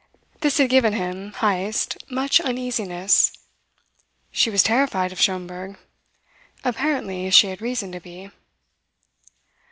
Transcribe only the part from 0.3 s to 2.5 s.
This had given him, Heyst, much